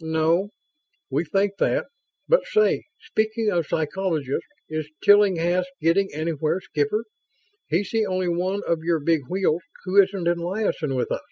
"No. 0.00 0.48
We 1.10 1.24
think 1.24 1.58
that 1.58 1.86
but 2.26 2.44
say, 2.48 2.86
speaking 2.98 3.52
of 3.52 3.68
psychologists, 3.68 4.48
is 4.68 4.90
Tillinghast 5.04 5.68
getting 5.80 6.12
anywhere, 6.12 6.60
Skipper? 6.60 7.04
He's 7.68 7.92
the 7.92 8.04
only 8.04 8.26
one 8.26 8.62
of 8.66 8.82
your 8.82 8.98
big 8.98 9.28
wheels 9.28 9.62
who 9.84 10.02
isn't 10.02 10.26
in 10.26 10.38
liaison 10.38 10.96
with 10.96 11.12
us." 11.12 11.22